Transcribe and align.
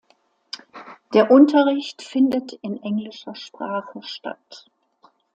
Der 1.13 1.29
Unterricht 1.29 2.01
findet 2.01 2.53
in 2.53 2.81
englischer 2.81 3.35
Sprache 3.35 4.01
statt. 4.01 4.67